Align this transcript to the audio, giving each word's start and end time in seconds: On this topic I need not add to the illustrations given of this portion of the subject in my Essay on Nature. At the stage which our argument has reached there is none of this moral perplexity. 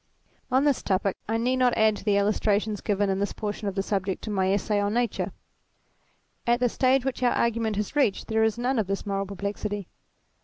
On 0.49 0.63
this 0.63 0.81
topic 0.81 1.15
I 1.29 1.37
need 1.37 1.57
not 1.57 1.77
add 1.77 1.95
to 1.97 2.03
the 2.03 2.17
illustrations 2.17 2.81
given 2.81 3.11
of 3.11 3.19
this 3.19 3.33
portion 3.33 3.67
of 3.67 3.75
the 3.75 3.83
subject 3.83 4.25
in 4.25 4.33
my 4.33 4.51
Essay 4.51 4.79
on 4.79 4.95
Nature. 4.95 5.31
At 6.47 6.59
the 6.59 6.69
stage 6.69 7.05
which 7.05 7.21
our 7.21 7.33
argument 7.33 7.75
has 7.75 7.95
reached 7.95 8.25
there 8.27 8.43
is 8.43 8.57
none 8.57 8.79
of 8.79 8.87
this 8.87 9.05
moral 9.05 9.27
perplexity. 9.27 9.89